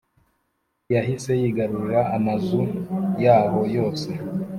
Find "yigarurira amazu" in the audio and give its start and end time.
1.41-2.61